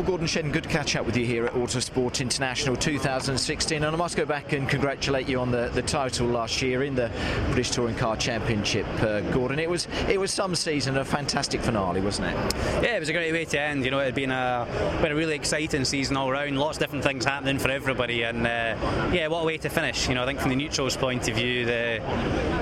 [0.00, 3.84] Well, Gordon Shedden, good to catch up with you here at Autosport International 2016.
[3.84, 6.94] And I must go back and congratulate you on the, the title last year in
[6.94, 7.10] the
[7.48, 9.58] British Touring Car Championship, uh, Gordon.
[9.58, 12.54] It was it was some season, a fantastic finale, wasn't it?
[12.82, 13.84] Yeah, it was a great way to end.
[13.84, 14.66] You know, it had been a,
[15.02, 16.58] been a really exciting season all round.
[16.58, 18.22] Lots of different things happening for everybody.
[18.22, 20.08] And uh, yeah, what a way to finish.
[20.08, 22.00] You know, I think from the neutrals' point of view, the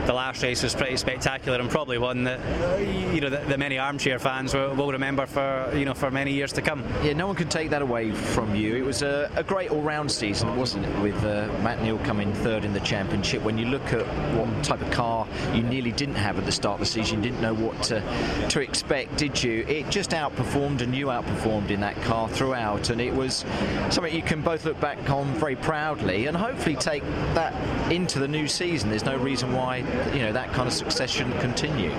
[0.07, 2.41] the last race was pretty spectacular and probably one that
[3.13, 6.33] you know the, the many armchair fans will, will remember for you know for many
[6.33, 6.83] years to come.
[7.05, 8.75] Yeah, no one can take that away from you.
[8.75, 11.03] It was a, a great all-round season, wasn't it?
[11.03, 13.43] With uh, Matt Neal coming third in the championship.
[13.43, 16.75] When you look at what type of car you nearly didn't have at the start
[16.75, 18.01] of the season, you didn't know what to,
[18.49, 19.65] to expect, did you?
[19.69, 23.45] It just outperformed, and you outperformed in that car throughout, and it was
[23.91, 27.03] something you can both look back on very proudly, and hopefully take
[27.35, 27.53] that
[27.93, 28.89] into the new season.
[28.89, 29.79] There's no reason why
[30.15, 31.91] you know that kind of success shouldn't continue.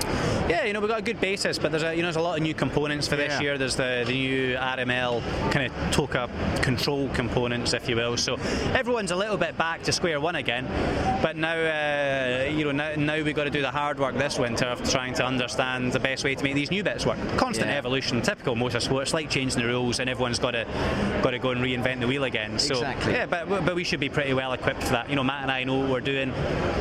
[0.50, 2.22] Yeah, you know we've got a good basis, but there's a you know there's a
[2.22, 3.42] lot of new components for this Yeah.
[3.42, 3.58] year.
[3.60, 5.19] There's the, the new RML
[5.52, 6.30] kind of TOCA
[6.62, 8.18] control components, if you will.
[8.18, 8.36] So
[8.74, 10.66] everyone's a little bit back to square one again.
[11.22, 14.40] But now, uh, you know, now, now we've got to do the hard work this
[14.40, 17.18] winter of trying to understand the best way to make these new bits work.
[17.38, 17.78] Constant Yeah.
[17.78, 19.02] evolution, typical motorsport.
[19.04, 20.66] It's like changing the rules, and everyone's got to
[21.22, 22.58] got to go and reinvent the wheel again.
[22.60, 23.14] So Exactly.
[23.14, 25.10] yeah, but but we should be pretty well equipped for that.
[25.10, 26.32] You know, Matt and I know what we're doing.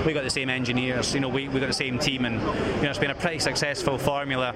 [0.06, 1.14] We got the same engineers.
[1.14, 2.40] You know, we we got the same team, and
[2.76, 4.54] you know, it's been a pretty successful formula.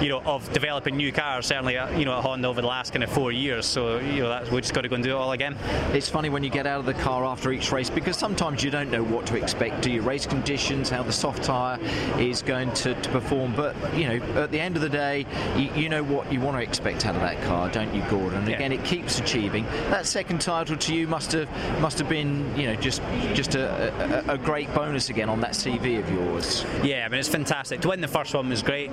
[0.00, 2.92] You know, of developing new cars, certainly, uh, you know, at Honda over the last
[2.92, 3.64] kind of four years.
[3.64, 5.56] So, you know, that's, we just got to go and do it all again.
[5.92, 8.70] It's funny when you get out of the car after each race because sometimes you
[8.70, 9.82] don't know what to expect.
[9.82, 11.78] Do you race conditions, how the soft tyre
[12.18, 13.54] is going to, to perform?
[13.54, 16.56] But you know, at the end of the day, you, you know what you want
[16.56, 18.40] to expect out of that car, don't you, Gordon?
[18.40, 18.56] And Yeah.
[18.56, 19.64] again, it keeps achieving.
[19.90, 21.48] That second title to you must have
[21.80, 23.00] must have been you know just
[23.34, 26.64] just a, a, a great bonus again on that CV of yours.
[26.82, 27.80] Yeah, I mean it's fantastic.
[27.82, 28.90] To win the first one was great.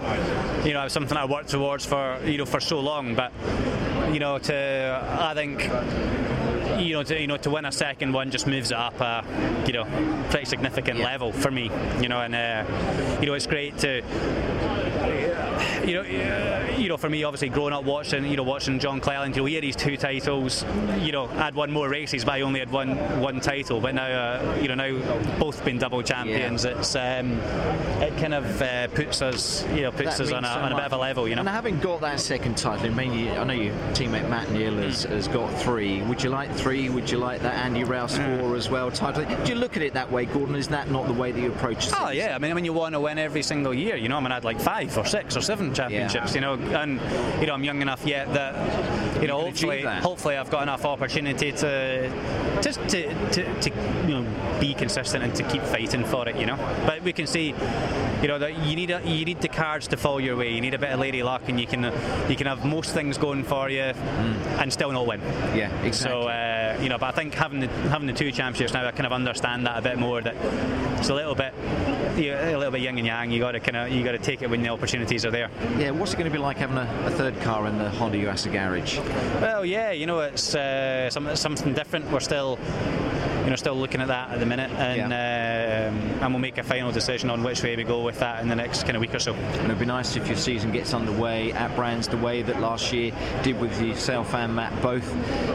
[0.64, 3.16] You know, something I worked towards for you know for so long.
[3.16, 3.32] But
[4.12, 5.70] you know, to I think
[6.82, 9.24] you know to you know to win a second one just moves it up a
[9.68, 9.86] you know
[10.30, 11.06] pretty significant Yeah.
[11.06, 11.70] level for me.
[12.02, 14.02] You know, and uh, you know it's great to
[15.86, 19.00] you know, uh, you know, for me, obviously, growing up watching, you know, watching John
[19.00, 20.64] Cleland, you know, he had his two titles.
[21.00, 23.82] You know, I'd won more races, but I only had one one title.
[23.82, 26.66] But now, uh, you know, now both been double champions.
[26.66, 27.32] It's um,
[28.02, 30.72] it kind of uh, puts us, you know, puts That us on a, so on
[30.72, 31.28] a bit of a level.
[31.28, 31.42] You know.
[31.42, 34.74] And having got that second title, I mean, you- I know your teammate Matt Neal
[34.76, 36.02] has, has got three.
[36.04, 36.71] Would you like three?
[36.72, 38.92] Would you like that Andy Rouse four as well?
[38.92, 39.26] Title?
[39.26, 40.56] Do you look at it that way, Gordon?
[40.56, 41.94] Is that not the way that you approach it?
[41.98, 44.20] Oh yeah, I mean when you want to win every single year, you know, I
[44.22, 47.00] mean I had like five or six or seven championships, you know, and
[47.42, 48.56] you know I'm young enough yet that
[49.22, 52.10] you know can hopefully hopefully I've got enough opportunity to
[52.62, 53.70] just to, to, to
[54.08, 56.58] you know be consistent and to keep fighting for it, you know.
[56.86, 57.48] But we can see,
[58.22, 60.54] you know, that you need a, you need the cards to fall your way.
[60.54, 61.84] You need a bit of lady luck, and you can
[62.30, 65.20] you can have most things going for you and still not win.
[65.56, 66.22] Yeah, exactly.
[66.22, 66.51] So uh,
[66.82, 69.14] you know, but I think having the having the two championships now, I kind of
[69.14, 70.22] understand that a bit more.
[70.22, 70.36] That
[71.00, 71.54] it's a little bit,
[72.18, 73.32] you know, a little bit yin and yang.
[73.32, 75.50] You got to kind of you got to take it when the opportunities are there.
[75.78, 78.18] yeah, what's it going to be like having a, a third car in the Honda
[78.18, 79.00] Yuasa garage?
[79.42, 82.10] Well, yeah, you know, it's uh, some, something different.
[82.12, 82.60] We're still.
[83.44, 86.64] You know, still looking at that at the minute, and um, and we'll make a
[86.64, 89.14] final decision on which way we go with that in the next kind of week
[89.16, 89.34] or so.
[89.34, 92.94] And it'd be nice if your season gets underway at Brands the way that last
[92.94, 93.12] year
[93.44, 95.08] did with yourself and Matt, both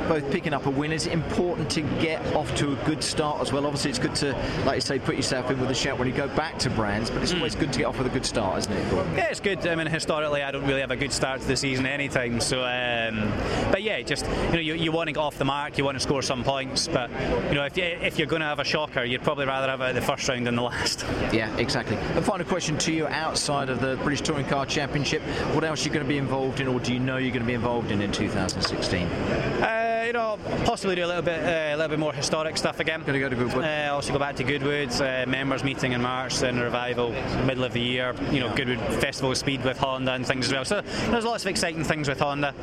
[0.08, 0.92] both picking up a win.
[0.92, 3.66] Is it important to get off to a good start as well?
[3.66, 4.32] Obviously, it's good to,
[4.64, 7.10] like you say, put yourself in with a shout when you go back to Brands,
[7.10, 8.90] but it's always good to get off with a good start, isn't it?
[8.90, 9.14] Gordon?
[9.14, 9.66] Yeah, it's good.
[9.66, 12.40] I mean, historically, I don't really have a good start to the season anytime.
[12.40, 13.32] So, um,
[13.70, 15.96] but yeah, just you know, you, you want to get off the mark, you want
[15.96, 16.88] to score some points.
[16.88, 17.10] But
[17.48, 19.80] you know, if you, if you're going to have a shocker, you'd probably rather have
[19.80, 21.04] it the first round than the last.
[21.32, 21.96] Yeah, exactly.
[21.96, 25.22] And final question to you outside of the British Touring Car Championship,
[25.54, 27.42] what else are you going to be involved in, or do you know you're going
[27.42, 29.06] to be involved in in 2016?
[29.06, 32.80] Uh, you know, possibly do a little bit, uh, a little bit more historic stuff
[32.80, 33.00] again.
[33.00, 33.64] Going to go to Goodwood?
[33.64, 37.10] Uh, also go back to Goodwood's uh, members meeting in March, then revival
[37.44, 38.14] middle of the year.
[38.30, 40.64] You know, Goodwood Festival of Speed with Honda and things as well.
[40.64, 40.80] So
[41.10, 42.54] there's lots of exciting things with Honda,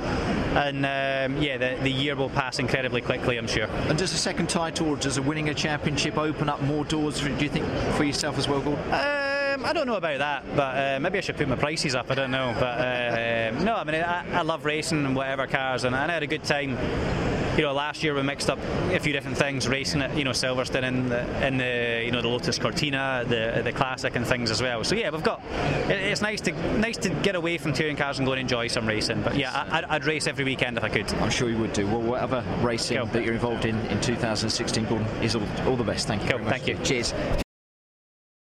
[0.55, 3.65] and um, yeah, the, the year will pass incredibly quickly, I'm sure.
[3.65, 7.19] And does a second title or does a winning a championship open up more doors,
[7.19, 7.65] for, do you think,
[7.95, 8.83] for yourself as well, Gordon?
[8.85, 12.09] Um, I don't know about that, but uh, maybe I should put my prices up.
[12.09, 15.83] I don't know, but uh, no, I mean I, I love racing and whatever cars,
[15.83, 16.77] and, and I had a good time
[17.57, 18.59] you know, last year we mixed up
[18.91, 22.21] a few different things, racing at you know Silverstone in the in the you know
[22.21, 24.83] the Lotus Cortina, the the classic and things as well.
[24.83, 25.41] So yeah, we've got.
[25.87, 28.87] It's nice to nice to get away from touring cars and go and enjoy some
[28.87, 29.21] racing.
[29.21, 31.11] But yeah, I'd, I'd race every weekend if I could.
[31.15, 31.85] I'm sure you would do.
[31.85, 33.05] Well, whatever racing cool.
[33.07, 36.07] that you're involved in in 2016, Gordon, is all, all the best.
[36.07, 36.37] Thank you.
[36.37, 36.47] Cool.
[36.47, 36.77] Thank you.
[36.83, 37.13] Cheers.